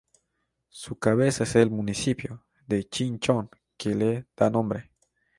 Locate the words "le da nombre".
3.93-4.89